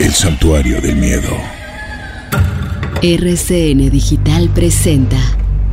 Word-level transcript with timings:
El 0.00 0.12
santuario 0.12 0.80
del 0.80 0.96
miedo. 0.96 1.28
RCN 3.02 3.90
Digital 3.90 4.48
presenta 4.48 5.20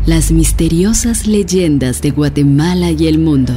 las 0.06 0.34
misteriosas 0.34 1.28
leyendas 1.28 2.02
de 2.02 2.12
Guatemala 2.12 2.92
y 2.92 3.08
el 3.08 3.20
mundo. 3.20 3.54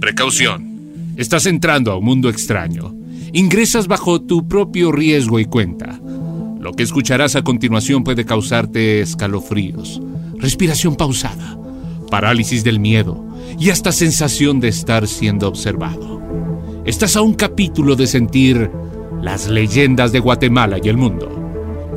Precaución. 0.00 1.14
Estás 1.16 1.46
entrando 1.46 1.92
a 1.92 1.96
un 1.96 2.04
mundo 2.04 2.28
extraño. 2.28 2.94
Ingresas 3.32 3.88
bajo 3.88 4.20
tu 4.20 4.46
propio 4.46 4.92
riesgo 4.92 5.40
y 5.40 5.46
cuenta. 5.46 5.98
Lo 6.60 6.74
que 6.74 6.82
escucharás 6.82 7.36
a 7.36 7.42
continuación 7.42 8.04
puede 8.04 8.26
causarte 8.26 9.00
escalofríos, 9.00 9.98
respiración 10.34 10.94
pausada, 10.94 11.58
parálisis 12.10 12.62
del 12.64 12.80
miedo 12.80 13.25
y 13.58 13.70
hasta 13.70 13.92
sensación 13.92 14.60
de 14.60 14.68
estar 14.68 15.06
siendo 15.06 15.48
observado. 15.48 16.20
Estás 16.84 17.16
a 17.16 17.22
un 17.22 17.34
capítulo 17.34 17.96
de 17.96 18.06
sentir 18.06 18.70
las 19.22 19.48
leyendas 19.48 20.12
de 20.12 20.20
Guatemala 20.20 20.78
y 20.82 20.88
el 20.88 20.96
mundo. 20.96 21.32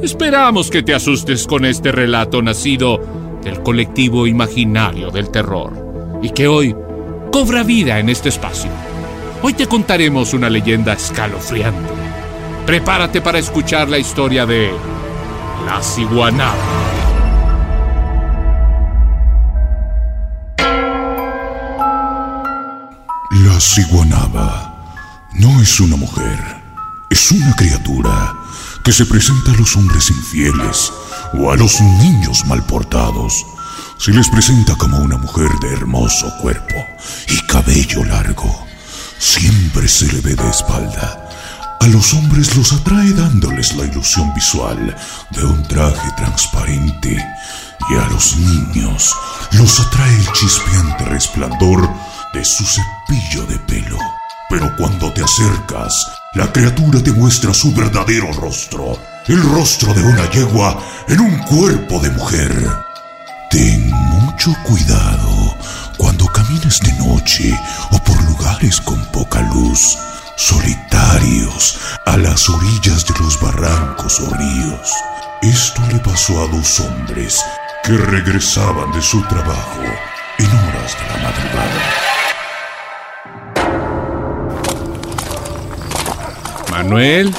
Esperamos 0.02 0.70
que 0.70 0.81
te 0.81 0.93
asustes 0.93 1.45
con 1.45 1.66
este 1.66 1.91
relato 1.91 2.41
nacido 2.41 2.99
del 3.43 3.62
colectivo 3.62 4.27
imaginario 4.27 5.12
del 5.12 5.30
terror 5.30 6.20
y 6.21 6.30
que 6.31 6.48
hoy 6.48 6.76
cobra 7.31 7.63
vida 7.63 7.99
en 7.99 8.09
este 8.09 8.29
espacio. 8.29 8.71
Hoy 9.41 9.54
te 9.54 9.68
contaremos 9.68 10.34
una 10.34 10.49
leyenda 10.49 10.93
escalofriante. 10.93 11.93
Prepárate 12.66 13.21
para 13.21 13.40
escuchar 13.40 13.90
la 13.90 13.98
historia 13.98 14.45
de 14.45 14.71
la 15.66 15.81
ciguanaba. 15.81 16.98
La 23.59 23.66
ciguanaba 23.66 24.73
no 25.34 25.62
es 25.62 25.81
una 25.81 25.98
mujer, 25.98 26.40
es 27.10 27.29
una 27.29 27.54
criatura 27.57 28.34
que 28.85 28.93
se 28.93 29.05
presenta 29.05 29.51
a 29.51 29.55
los 29.55 29.76
hombres 29.76 30.10
infieles 30.10 30.93
o 31.34 31.51
a 31.51 31.57
los 31.57 31.82
niños 31.82 32.46
mal 32.46 32.66
portados. 32.66 33.34
Se 33.98 34.12
les 34.12 34.29
presenta 34.29 34.76
como 34.76 34.99
una 34.99 35.18
mujer 35.18 35.49
de 35.60 35.74
hermoso 35.74 36.32
cuerpo 36.41 36.74
y 37.27 37.48
cabello 37.48 38.05
largo. 38.05 38.66
Siempre 39.18 39.90
se 39.90 40.10
le 40.10 40.21
ve 40.21 40.35
de 40.35 40.49
espalda. 40.49 41.27
A 41.82 41.88
los 41.88 42.13
hombres 42.13 42.55
los 42.55 42.71
atrae 42.71 43.12
dándoles 43.12 43.76
la 43.76 43.84
ilusión 43.84 44.34
visual 44.34 44.96
de 45.32 45.44
un 45.44 45.63
traje 45.63 46.10
transparente 46.16 47.27
y 47.90 47.96
a 47.96 48.07
los 48.07 48.38
niños 48.38 49.13
los 49.51 49.82
atrae 49.82 50.16
el 50.16 50.32
chispeante 50.32 51.04
resplandor 51.04 51.90
de 52.34 52.46
su 52.46 52.66
cepillo 52.66 53.46
de 53.46 53.58
pelo. 53.60 53.98
Pero 54.49 54.76
cuando 54.77 55.12
te 55.13 55.24
acercas, 55.24 55.94
la 56.34 56.52
criatura 56.52 57.02
te 57.02 57.12
muestra 57.12 57.54
su 57.54 57.74
verdadero 57.74 58.32
rostro, 58.34 58.99
el 59.27 59.41
rostro 59.52 59.94
de 59.94 60.04
una 60.04 60.30
yegua 60.32 60.82
en 61.07 61.20
un 61.20 61.38
cuerpo 61.40 62.00
de 62.00 62.10
mujer. 62.12 62.52
Ten 63.50 63.90
mucho 63.90 64.56
cuidado 64.63 65.56
cuando 65.97 66.25
camines 66.28 66.80
de 66.80 66.94
noche 66.94 67.59
o 67.91 68.00
por 68.03 68.22
lugares 68.24 68.80
con 68.81 69.03
poca 69.07 69.41
luz, 69.41 69.97
solitarios, 70.35 71.78
a 72.06 72.18
las 72.18 72.50
orillas 72.50 73.06
de 73.06 73.19
los 73.19 73.40
barrancos 73.40 74.19
o 74.19 74.34
ríos. 74.34 74.91
Esto 75.41 75.81
le 75.91 76.00
pasó 76.00 76.44
a 76.44 76.47
dos 76.47 76.80
hombres 76.80 77.40
que 77.84 77.97
regresaban 77.97 78.91
de 78.91 79.02
su 79.02 79.22
trabajo 79.24 79.84
en 80.38 80.46
horas 80.46 80.97
de 80.97 81.07
la 81.07 81.24
madrugada. 81.24 81.78
Manuel, 86.84 87.35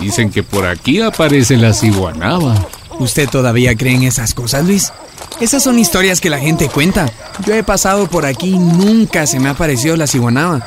dicen 0.00 0.30
que 0.30 0.42
por 0.42 0.66
aquí 0.66 1.02
aparece 1.02 1.58
la 1.58 1.74
ciguanaba. 1.74 2.54
¿Usted 2.98 3.28
todavía 3.28 3.76
cree 3.76 3.96
en 3.96 4.04
esas 4.04 4.32
cosas, 4.32 4.64
Luis? 4.64 4.92
Esas 5.40 5.62
son 5.62 5.78
historias 5.78 6.22
que 6.22 6.30
la 6.30 6.38
gente 6.38 6.68
cuenta. 6.68 7.12
Yo 7.44 7.54
he 7.54 7.62
pasado 7.62 8.06
por 8.06 8.24
aquí 8.24 8.50
y 8.50 8.58
nunca 8.58 9.26
se 9.26 9.40
me 9.40 9.50
ha 9.50 9.54
parecido 9.54 9.96
la 9.96 10.06
ciguanaba. 10.06 10.66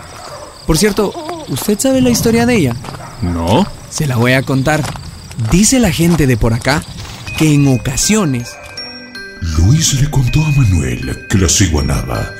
Por 0.67 0.77
cierto, 0.77 1.13
¿usted 1.47 1.79
sabe 1.79 2.01
la 2.01 2.11
historia 2.11 2.45
de 2.45 2.55
ella? 2.55 2.75
No. 3.23 3.65
Se 3.89 4.05
la 4.05 4.17
voy 4.17 4.33
a 4.33 4.43
contar. 4.43 4.83
Dice 5.49 5.79
la 5.79 5.91
gente 5.91 6.27
de 6.27 6.37
por 6.37 6.53
acá 6.53 6.83
que 7.37 7.55
en 7.55 7.67
ocasiones... 7.67 8.55
Luis 9.57 9.99
le 9.99 10.09
contó 10.11 10.43
a 10.45 10.51
Manuel 10.51 11.27
que 11.27 11.37
la 11.37 11.49
ciguanaba 11.49 12.31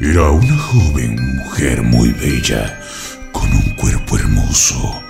era 0.00 0.30
una 0.30 0.56
joven 0.56 1.36
mujer 1.36 1.82
muy 1.82 2.10
bella, 2.12 2.80
con 3.32 3.50
un 3.50 3.74
cuerpo 3.76 4.16
hermoso 4.16 5.09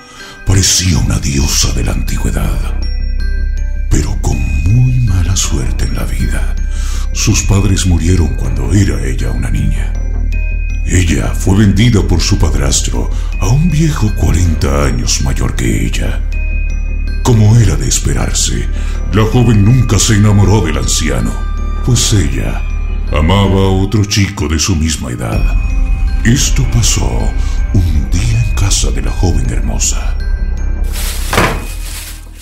Parecía 0.61 0.99
una 0.99 1.19
diosa 1.19 1.73
de 1.73 1.83
la 1.83 1.93
antigüedad, 1.93 2.79
pero 3.89 4.15
con 4.21 4.37
muy 4.65 4.93
mala 5.07 5.35
suerte 5.35 5.87
en 5.87 5.95
la 5.95 6.05
vida. 6.05 6.55
Sus 7.15 7.45
padres 7.45 7.87
murieron 7.87 8.35
cuando 8.35 8.75
era 8.75 9.03
ella 9.03 9.31
una 9.31 9.49
niña. 9.49 9.91
Ella 10.85 11.29
fue 11.29 11.57
vendida 11.57 12.07
por 12.07 12.21
su 12.21 12.39
padrastro 12.39 13.09
a 13.41 13.49
un 13.49 13.71
viejo 13.71 14.15
40 14.17 14.85
años 14.85 15.23
mayor 15.23 15.57
que 15.57 15.87
ella. 15.87 16.21
Como 17.23 17.57
era 17.57 17.77
de 17.77 17.89
esperarse, 17.89 18.69
la 19.15 19.25
joven 19.25 19.65
nunca 19.65 19.99
se 19.99 20.17
enamoró 20.17 20.61
del 20.61 20.77
anciano, 20.77 21.33
pues 21.87 22.13
ella 22.13 22.61
amaba 23.11 23.63
a 23.63 23.71
otro 23.71 24.05
chico 24.05 24.47
de 24.47 24.59
su 24.59 24.77
misma 24.77 25.11
edad. 25.11 25.57
Esto 26.23 26.67
pasó 26.71 27.31
un 27.73 28.11
día 28.11 28.45
en 28.45 28.55
casa 28.55 28.91
de 28.91 29.01
la 29.01 29.11
joven 29.11 29.49
hermosa. 29.49 30.20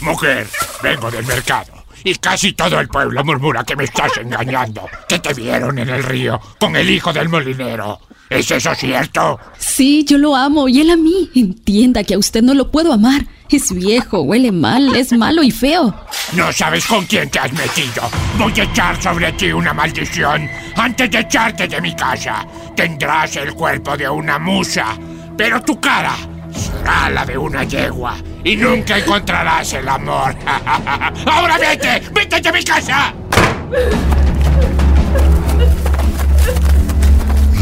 Mujer, 0.01 0.47
vengo 0.83 1.11
del 1.11 1.27
mercado. 1.27 1.73
Y 2.05 2.15
casi 2.15 2.53
todo 2.53 2.79
el 2.79 2.89
pueblo 2.89 3.25
murmura 3.25 3.65
que 3.65 3.75
me 3.75 3.85
estás 3.85 4.17
engañando, 4.19 4.89
que 5.09 5.19
te 5.19 5.35
vieron 5.35 5.79
en 5.79 5.89
el 5.89 6.03
río 6.03 6.41
con 6.59 6.77
el 6.77 6.89
hijo 6.89 7.13
del 7.13 7.29
molinero. 7.29 8.01
¿Es 8.31 8.51
eso 8.51 8.75
cierto? 8.75 9.41
Sí, 9.59 10.05
yo 10.05 10.19
lo 10.19 10.37
amo 10.37 10.69
y 10.69 10.81
él 10.81 10.91
a 10.91 10.97
mí. 10.97 11.31
Entienda 11.35 12.05
que 12.05 12.15
a 12.15 12.19
usted 12.19 12.43
no 12.43 12.55
lo 12.55 12.71
puedo 12.71 12.93
amar. 12.93 13.27
Es 13.51 13.73
viejo, 13.73 14.21
huele 14.21 14.53
mal, 14.53 14.95
es 14.95 15.13
malo 15.13 15.43
y 15.43 15.51
feo. 15.51 15.95
No 16.35 16.53
sabes 16.53 16.85
con 16.87 17.07
quién 17.07 17.31
te 17.31 17.39
has 17.39 17.53
metido. 17.53 18.03
Voy 18.37 18.53
a 18.61 18.65
echar 18.65 19.03
sobre 19.03 19.33
ti 19.33 19.51
una 19.51 19.73
maldición. 19.73 20.49
Antes 20.77 21.11
de 21.11 21.21
echarte 21.21 21.67
de 21.67 21.81
mi 21.81 21.97
casa, 21.97 22.47
tendrás 22.77 23.37
el 23.37 23.55
cuerpo 23.55 23.97
de 23.97 24.09
una 24.09 24.39
musa, 24.39 24.99
pero 25.37 25.63
tu 25.63 25.81
cara 25.81 26.15
será 26.55 27.09
la 27.09 27.25
de 27.25 27.39
una 27.39 27.65
yegua 27.65 28.17
y 28.49 28.57
nunca 28.57 28.97
encontrarás 28.97 29.75
el 29.75 29.87
amor. 29.87 30.35
¡Ahora 31.27 31.59
vete! 31.59 32.03
¡Vete 32.15 32.41
de 32.41 32.51
mi 32.51 32.65
casa! 32.65 33.13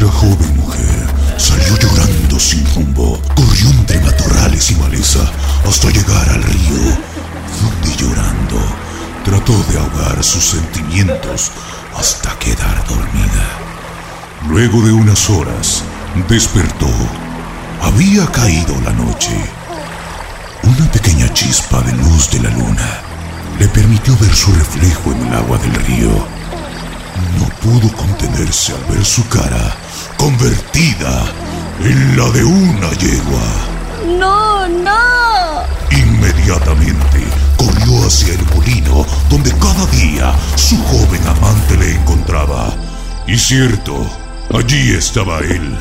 La 0.01 0.07
joven 0.07 0.57
mujer 0.57 1.07
salió 1.37 1.77
llorando 1.79 2.39
sin 2.39 2.65
rumbo, 2.73 3.21
corrió 3.35 3.69
entre 3.71 3.99
matorrales 3.99 4.71
y 4.71 4.77
maleza 4.77 5.29
hasta 5.67 5.91
llegar 5.91 6.29
al 6.29 6.43
río, 6.45 6.97
donde 7.61 7.97
llorando 7.97 8.61
trató 9.25 9.61
de 9.65 9.79
ahogar 9.79 10.23
sus 10.23 10.45
sentimientos 10.45 11.51
hasta 11.97 12.39
quedar 12.39 12.87
dormida. 12.87 13.45
Luego 14.49 14.81
de 14.83 14.93
unas 14.93 15.29
horas, 15.31 15.83
despertó 16.29 16.87
había 17.83 18.25
caído 18.27 18.81
la 18.83 18.93
noche. 18.93 19.56
Una 20.67 20.91
pequeña 20.91 21.33
chispa 21.33 21.81
de 21.83 21.93
luz 21.93 22.29
de 22.31 22.41
la 22.41 22.51
luna 22.51 23.01
le 23.61 23.69
permitió 23.69 24.17
ver 24.19 24.35
su 24.35 24.53
reflejo 24.53 25.13
en 25.13 25.27
el 25.27 25.35
agua 25.35 25.59
del 25.59 25.75
río. 25.87 26.11
No 27.39 27.47
pudo 27.63 27.93
contenerse 27.97 28.73
al 28.73 28.95
ver 28.95 29.05
su 29.05 29.27
cara 29.29 29.77
convertida 30.17 31.25
en 31.81 32.17
la 32.17 32.29
de 32.31 32.45
una 32.45 32.91
yegua. 32.95 33.47
No, 34.19 34.67
no. 34.67 35.63
Inmediatamente 35.93 37.25
corrió 37.57 38.05
hacia 38.05 38.35
el 38.35 38.45
molino 38.55 39.07
donde 39.31 39.53
cada 39.59 39.87
día 39.87 40.35
su 40.57 40.77
joven 40.85 41.27
amante 41.29 41.77
le 41.77 41.93
encontraba. 41.93 42.75
Y 43.29 43.39
cierto, 43.39 44.05
allí 44.53 44.95
estaba 44.95 45.39
él 45.39 45.79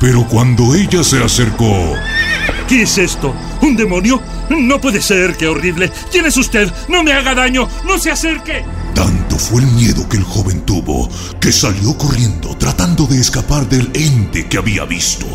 pero 0.00 0.24
cuando 0.28 0.74
ella 0.74 1.02
se 1.02 1.22
acercó... 1.22 1.94
¿Qué 2.68 2.82
es 2.82 2.98
esto? 2.98 3.34
¿Un 3.62 3.76
demonio? 3.76 4.20
No 4.50 4.80
puede 4.80 5.00
ser, 5.00 5.36
qué 5.36 5.46
horrible. 5.46 5.90
¿Quién 6.10 6.26
es 6.26 6.36
usted? 6.36 6.72
No 6.88 7.02
me 7.02 7.12
haga 7.12 7.34
daño, 7.34 7.68
no 7.86 7.98
se 7.98 8.10
acerque. 8.10 8.64
Tanto 8.94 9.38
fue 9.38 9.62
el 9.62 9.68
miedo 9.68 10.08
que 10.08 10.16
el 10.16 10.24
joven 10.24 10.62
tuvo 10.62 11.08
que 11.40 11.52
salió 11.52 11.96
corriendo 11.96 12.56
tratando 12.56 13.06
de 13.06 13.20
escapar 13.20 13.68
del 13.68 13.90
ente 13.94 14.46
que 14.46 14.58
había 14.58 14.84
visto. 14.84 15.26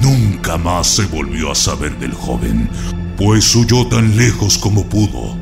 Nunca 0.00 0.56
más 0.56 0.86
se 0.86 1.06
volvió 1.06 1.50
a 1.50 1.54
saber 1.54 1.98
del 1.98 2.14
joven, 2.14 2.70
pues 3.16 3.54
huyó 3.54 3.86
tan 3.88 4.16
lejos 4.16 4.56
como 4.56 4.86
pudo. 4.86 5.36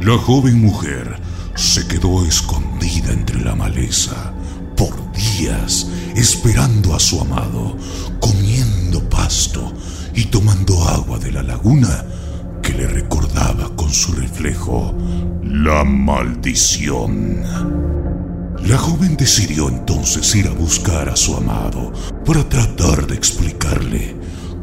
La 0.00 0.18
joven 0.18 0.60
mujer 0.60 1.18
se 1.54 1.86
quedó 1.86 2.26
escondida 2.26 3.12
entre 3.12 3.40
la 3.40 3.54
maleza 3.54 4.32
por 4.76 4.94
días 5.12 5.86
esperando 6.14 6.94
a 6.94 7.00
su 7.00 7.20
amado, 7.20 7.76
comiendo 8.20 8.85
pasto 9.16 9.72
y 10.14 10.26
tomando 10.26 10.86
agua 10.86 11.18
de 11.18 11.32
la 11.32 11.42
laguna 11.42 12.04
que 12.62 12.74
le 12.74 12.86
recordaba 12.86 13.74
con 13.74 13.90
su 13.90 14.12
reflejo 14.12 14.94
la 15.42 15.84
maldición. 15.84 17.42
La 18.66 18.76
joven 18.76 19.16
decidió 19.16 19.68
entonces 19.68 20.34
ir 20.34 20.48
a 20.48 20.52
buscar 20.52 21.08
a 21.08 21.16
su 21.16 21.34
amado 21.34 21.92
para 22.26 22.46
tratar 22.46 23.06
de 23.06 23.14
explicarle. 23.14 24.16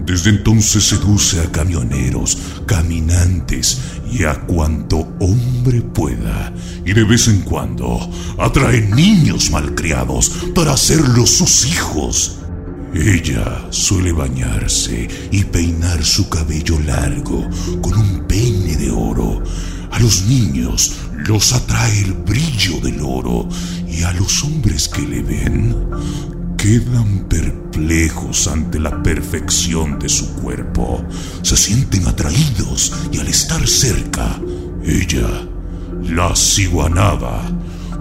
Desde 0.05 0.29
entonces 0.29 0.83
seduce 0.83 1.39
a 1.39 1.51
camioneros, 1.51 2.37
caminantes 2.67 3.79
y 4.11 4.25
a 4.25 4.35
cuanto 4.41 5.07
hombre 5.19 5.81
pueda. 5.81 6.53
Y 6.85 6.93
de 6.93 7.05
vez 7.05 7.27
en 7.27 7.41
cuando 7.41 7.99
atrae 8.37 8.81
niños 8.81 9.49
malcriados 9.49 10.29
para 10.53 10.73
hacerlos 10.73 11.31
sus 11.31 11.65
hijos. 11.65 12.42
Ella 12.93 13.67
suele 13.71 14.11
bañarse 14.11 15.07
y 15.31 15.43
peinar 15.45 16.03
su 16.03 16.29
cabello 16.29 16.79
largo 16.79 17.49
con 17.81 17.97
un 17.97 18.27
peine 18.27 18.75
de 18.75 18.91
oro. 18.91 19.41
A 19.91 19.99
los 19.99 20.23
niños 20.25 20.93
los 21.27 21.53
atrae 21.53 22.01
el 22.01 22.13
brillo 22.13 22.79
del 22.81 23.01
oro 23.01 23.49
y 23.87 24.03
a 24.03 24.13
los 24.13 24.43
hombres 24.43 24.87
que 24.87 25.01
le 25.01 25.21
ven 25.21 25.75
quedan 26.63 27.27
perplejos 27.27 28.47
ante 28.47 28.79
la 28.79 29.03
perfección 29.03 29.99
de 29.99 30.07
su 30.07 30.33
cuerpo. 30.35 31.03
Se 31.41 31.57
sienten 31.57 32.07
atraídos 32.07 32.93
y 33.11 33.19
al 33.19 33.27
estar 33.27 33.67
cerca, 33.67 34.39
ella, 34.81 35.27
la 36.03 36.33
ciguanaba, 36.37 37.41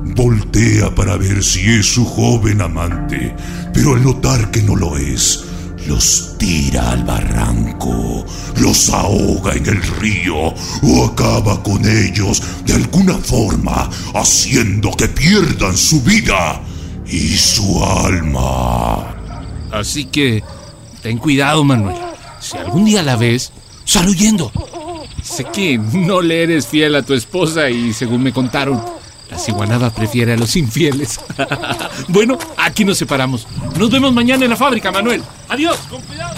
voltea 0.04 0.94
para 0.94 1.16
ver 1.16 1.42
si 1.42 1.60
es 1.70 1.86
su 1.86 2.04
joven 2.04 2.60
amante, 2.60 3.34
pero 3.72 3.94
al 3.94 4.02
notar 4.02 4.50
que 4.50 4.62
no 4.62 4.76
lo 4.76 4.96
es, 4.96 5.44
los 5.86 6.36
tira 6.38 6.92
al 6.92 7.04
barranco, 7.04 8.24
los 8.60 8.90
ahoga 8.90 9.54
en 9.54 9.66
el 9.66 9.82
río 9.82 10.54
o 10.82 11.06
acaba 11.06 11.62
con 11.62 11.84
ellos 11.88 12.42
de 12.64 12.74
alguna 12.74 13.14
forma, 13.14 13.88
haciendo 14.14 14.90
que 14.92 15.08
pierdan 15.08 15.76
su 15.76 16.02
vida 16.02 16.60
y 17.06 17.36
su 17.36 17.84
alma. 17.84 19.14
Así 19.70 20.04
que 20.06 20.42
ten 21.02 21.18
cuidado, 21.18 21.64
Manuel. 21.64 21.96
Si 22.40 22.56
algún 22.56 22.84
día 22.84 23.02
la 23.02 23.16
ves, 23.16 23.52
sal. 23.84 24.14
Sé 25.22 25.44
que 25.44 25.78
no 25.78 26.20
le 26.20 26.42
eres 26.42 26.66
fiel 26.66 26.96
a 26.96 27.02
tu 27.02 27.14
esposa 27.14 27.70
y 27.70 27.92
según 27.92 28.24
me 28.24 28.32
contaron, 28.32 28.82
la 29.32 29.38
ciguanaba 29.38 29.88
prefiere 29.88 30.34
a 30.34 30.36
los 30.36 30.56
infieles. 30.56 31.18
bueno, 32.08 32.38
aquí 32.58 32.84
nos 32.84 32.98
separamos. 32.98 33.46
Nos 33.78 33.90
vemos 33.90 34.12
mañana 34.12 34.44
en 34.44 34.50
la 34.50 34.56
fábrica, 34.56 34.92
Manuel. 34.92 35.22
Adiós, 35.48 35.78
con 35.88 36.02
cuidado. 36.02 36.36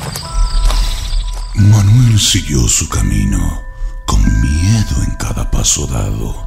Manuel 1.55 2.21
siguió 2.21 2.69
su 2.69 2.89
camino, 2.89 3.63
con 4.07 4.23
miedo 4.41 5.03
en 5.05 5.17
cada 5.17 5.51
paso 5.51 5.89
dado. 5.89 6.47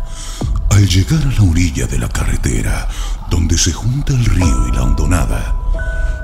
Al 0.69 0.87
llegar 0.87 1.21
a 1.21 1.41
la 1.41 1.49
orilla 1.49 1.85
de 1.85 1.99
la 1.99 2.07
carretera, 2.07 2.87
donde 3.29 3.57
se 3.57 3.73
junta 3.73 4.13
el 4.13 4.23
río 4.23 4.67
y 4.69 4.71
la 4.71 4.83
hondonada, 4.83 5.53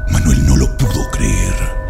Manuel 0.10 0.46
no 0.46 0.56
lo 0.56 0.78
pudo 0.78 1.10
creer. 1.12 1.84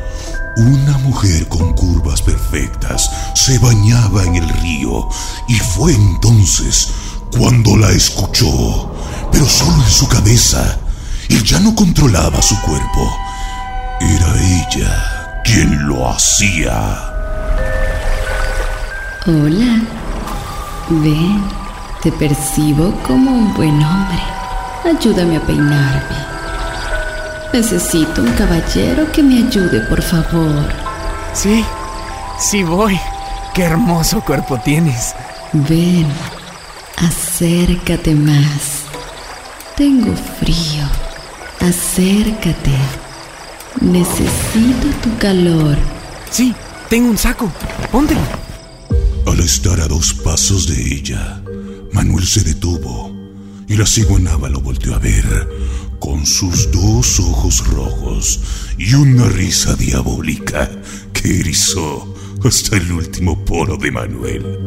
Una 0.58 0.98
mujer 1.00 1.48
con 1.50 1.74
curvas 1.74 2.22
perfectas 2.24 3.12
se 3.36 3.60
bañaba 3.60 4.24
en 4.24 4.36
el 4.36 4.50
río 4.50 5.08
y 5.48 5.56
fue 5.56 5.94
entonces 5.94 6.90
cuando 7.38 7.76
la 7.78 7.90
escuchó, 7.90 8.92
pero 9.32 9.46
solo 9.46 9.76
en 9.84 9.90
su 9.90 10.08
cabeza. 10.08 10.78
y 11.30 11.42
ya 11.44 11.60
no 11.60 11.74
controlaba 11.74 12.42
su 12.42 12.60
cuerpo. 12.62 13.18
Era 14.00 14.36
ella 14.42 15.42
quien 15.44 15.88
lo 15.88 16.10
hacía. 16.10 17.10
Hola. 19.26 19.82
Ven, 20.90 21.42
te 22.02 22.12
percibo 22.12 22.92
como 23.08 23.32
un 23.32 23.54
buen 23.54 23.82
hombre. 23.82 24.22
Ayúdame 24.86 25.38
a 25.38 25.42
peinarme. 25.42 26.18
Necesito 27.54 28.22
un 28.22 28.32
caballero 28.34 29.10
que 29.12 29.24
me 29.24 29.38
ayude, 29.48 29.80
por 29.88 30.02
favor. 30.02 30.68
Sí, 31.34 31.64
sí 32.38 32.64
voy. 32.64 33.00
Qué 33.54 33.64
hermoso 33.64 34.22
cuerpo 34.22 34.60
tienes. 34.60 35.16
Ven, 35.54 36.08
acércate 36.98 38.16
más. 38.16 38.84
Tengo 39.76 40.16
frío. 40.40 40.86
Acércate. 41.60 42.72
Necesito 43.82 44.88
tu 45.02 45.18
calor. 45.18 45.78
Sí, 46.30 46.54
tengo 46.90 47.10
un 47.10 47.18
saco. 47.18 47.52
Póntelo. 47.92 48.22
Al 49.26 49.40
estar 49.40 49.80
a 49.80 49.88
dos 49.88 50.14
pasos 50.14 50.68
de 50.68 50.96
ella, 50.96 51.42
Manuel 51.92 52.26
se 52.26 52.42
detuvo 52.42 53.12
y 53.68 53.76
la 53.76 53.86
ciguanaba 53.86 54.50
lo 54.50 54.62
volteó 54.62 54.94
a 54.96 55.00
ver 55.00 55.50
con 56.00 56.26
sus 56.26 56.70
dos 56.72 57.20
ojos 57.20 57.66
rojos 57.68 58.42
y 58.78 58.94
una 58.94 59.28
risa 59.30 59.76
diabólica 59.76 60.70
que 61.14 61.40
erizó 61.40 62.13
hasta 62.46 62.78
el 62.78 62.92
último 62.92 63.44
poro 63.46 63.78
de 63.78 63.92
Manuel. 63.92 64.60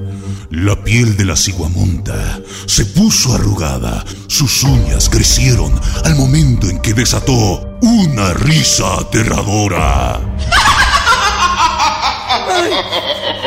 La 0.50 0.82
piel 0.82 1.16
de 1.16 1.24
la 1.24 1.36
ciguamonta 1.36 2.40
se 2.66 2.84
puso 2.86 3.34
arrugada, 3.34 4.04
sus 4.28 4.62
uñas 4.62 5.08
crecieron 5.08 5.72
al 6.04 6.14
momento 6.14 6.68
en 6.68 6.80
que 6.80 6.94
desató 6.94 7.78
una 7.82 8.32
risa 8.34 9.00
aterradora. 9.00 10.20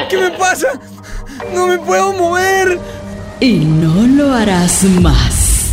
¿Qué 0.09 0.17
me 0.17 0.31
pasa? 0.31 0.67
No 1.53 1.67
me 1.67 1.77
puedo 1.79 2.13
mover. 2.13 2.79
Y 3.39 3.53
no 3.53 4.05
lo 4.05 4.33
harás 4.33 4.83
más. 4.83 5.71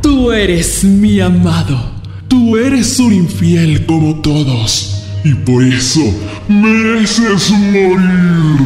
Tú 0.00 0.32
eres 0.32 0.82
mi 0.82 1.20
amado. 1.20 1.92
Tú 2.28 2.56
eres 2.56 2.98
un 2.98 3.12
infiel 3.12 3.84
como 3.86 4.20
todos. 4.22 4.91
Y 5.24 5.34
por 5.34 5.62
eso 5.62 6.00
mereces 6.48 7.50
morir. 7.50 8.58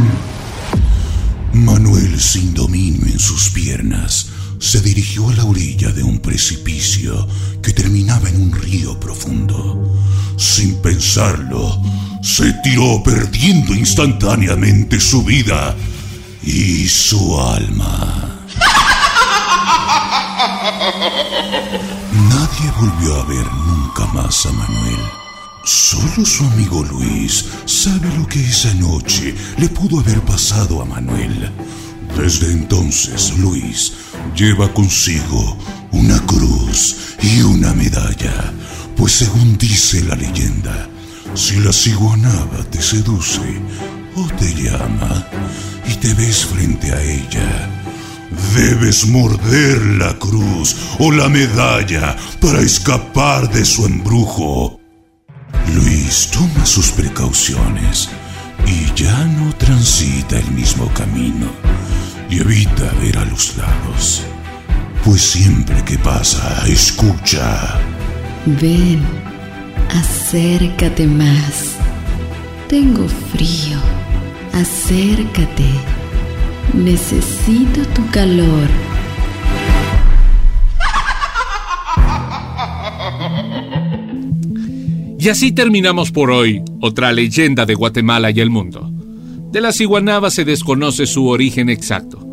Manuel, 1.52 2.20
sin 2.20 2.54
dominio 2.54 3.06
en 3.06 3.18
sus 3.18 3.50
piernas, 3.50 4.28
se 4.58 4.80
dirigió 4.80 5.28
a 5.28 5.34
la 5.34 5.44
orilla 5.44 5.90
de 5.90 6.02
un 6.02 6.20
precipicio 6.20 7.28
que 7.62 7.72
terminaba 7.72 8.30
en 8.30 8.42
un 8.42 8.52
río 8.52 8.98
profundo. 8.98 9.94
Sin 10.38 10.76
pensarlo, 10.76 11.78
se 12.22 12.54
tiró 12.62 13.02
perdiendo 13.02 13.74
instantáneamente 13.74 14.98
su 14.98 15.22
vida 15.24 15.76
y 16.42 16.88
su 16.88 17.38
alma. 17.38 18.40
Nadie 22.30 22.70
volvió 22.80 23.20
a 23.20 23.24
ver 23.26 23.46
nunca 23.52 24.06
más 24.06 24.46
a 24.46 24.52
Manuel. 24.52 25.25
Solo 25.66 26.24
su 26.24 26.44
amigo 26.44 26.84
Luis 26.84 27.44
sabe 27.64 28.08
lo 28.16 28.24
que 28.28 28.40
esa 28.40 28.72
noche 28.74 29.34
le 29.58 29.68
pudo 29.68 29.98
haber 29.98 30.20
pasado 30.20 30.80
a 30.80 30.84
Manuel. 30.84 31.50
Desde 32.16 32.52
entonces 32.52 33.36
Luis 33.38 33.92
lleva 34.36 34.72
consigo 34.72 35.58
una 35.90 36.24
cruz 36.24 37.16
y 37.20 37.42
una 37.42 37.72
medalla, 37.72 38.52
pues 38.96 39.14
según 39.14 39.58
dice 39.58 40.04
la 40.04 40.14
leyenda, 40.14 40.88
si 41.34 41.56
la 41.56 41.72
ciguanaba 41.72 42.62
te 42.70 42.80
seduce 42.80 43.60
o 44.14 44.24
te 44.38 44.54
llama 44.54 45.26
y 45.88 45.94
te 45.94 46.14
ves 46.14 46.46
frente 46.46 46.92
a 46.92 47.02
ella, 47.02 47.68
debes 48.54 49.04
morder 49.08 49.84
la 49.98 50.16
cruz 50.16 50.76
o 51.00 51.10
la 51.10 51.28
medalla 51.28 52.16
para 52.40 52.60
escapar 52.60 53.52
de 53.52 53.64
su 53.64 53.84
embrujo. 53.84 54.85
Luis 55.74 56.30
toma 56.30 56.64
sus 56.64 56.90
precauciones 56.92 58.08
y 58.66 58.92
ya 58.94 59.24
no 59.24 59.52
transita 59.54 60.38
el 60.38 60.50
mismo 60.52 60.88
camino 60.94 61.48
y 62.30 62.40
evita 62.40 62.92
ver 63.00 63.18
a 63.18 63.24
los 63.24 63.56
lados, 63.56 64.22
pues 65.04 65.22
siempre 65.22 65.82
que 65.84 65.98
pasa 65.98 66.64
escucha. 66.66 67.78
Ven, 68.46 69.02
acércate 69.90 71.06
más. 71.06 71.76
Tengo 72.68 73.08
frío. 73.32 73.78
Acércate. 74.52 75.70
Necesito 76.74 77.86
tu 77.94 78.04
calor. 78.10 78.68
Y 85.26 85.28
así 85.28 85.50
terminamos 85.50 86.12
por 86.12 86.30
hoy 86.30 86.62
otra 86.80 87.12
leyenda 87.12 87.66
de 87.66 87.74
Guatemala 87.74 88.30
y 88.30 88.38
el 88.38 88.48
mundo. 88.48 88.88
De 89.50 89.60
la 89.60 89.72
ciguanaba 89.72 90.30
se 90.30 90.44
desconoce 90.44 91.04
su 91.04 91.26
origen 91.26 91.68
exacto, 91.68 92.24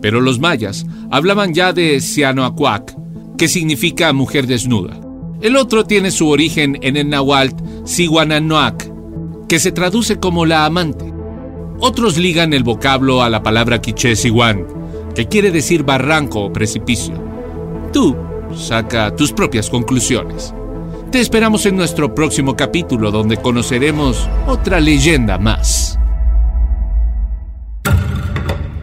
pero 0.00 0.22
los 0.22 0.40
mayas 0.40 0.86
hablaban 1.10 1.52
ya 1.52 1.74
de 1.74 2.00
Cianoacuac, 2.00 2.96
que 3.36 3.48
significa 3.48 4.14
mujer 4.14 4.46
desnuda. 4.46 4.98
El 5.42 5.56
otro 5.56 5.84
tiene 5.84 6.10
su 6.10 6.26
origen 6.26 6.78
en 6.80 6.96
el 6.96 7.10
náhuatl 7.10 7.62
Siwananoak, 7.84 9.46
que 9.46 9.58
se 9.58 9.70
traduce 9.70 10.18
como 10.18 10.46
la 10.46 10.64
amante. 10.64 11.04
Otros 11.80 12.16
ligan 12.16 12.54
el 12.54 12.64
vocablo 12.64 13.22
a 13.22 13.28
la 13.28 13.42
palabra 13.42 13.82
quiché 13.82 14.16
Siwan, 14.16 14.66
que 15.14 15.28
quiere 15.28 15.50
decir 15.50 15.82
barranco 15.82 16.46
o 16.46 16.50
precipicio. 16.50 17.12
Tú 17.92 18.16
saca 18.56 19.14
tus 19.14 19.34
propias 19.34 19.68
conclusiones. 19.68 20.54
Te 21.10 21.20
esperamos 21.20 21.64
en 21.64 21.74
nuestro 21.74 22.14
próximo 22.14 22.54
capítulo 22.54 23.10
donde 23.10 23.38
conoceremos 23.38 24.28
otra 24.46 24.78
leyenda 24.78 25.38
más. 25.38 25.98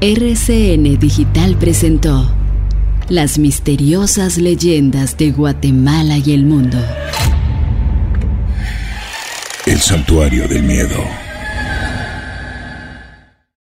RCN 0.01 0.97
Digital 0.97 1.55
presentó 1.57 2.27
Las 3.09 3.37
misteriosas 3.37 4.39
leyendas 4.39 5.17
de 5.17 5.31
Guatemala 5.31 6.17
y 6.17 6.33
el 6.33 6.45
mundo. 6.45 6.79
El 9.67 9.77
santuario 9.79 10.47
del 10.47 10.63
miedo. 10.63 11.24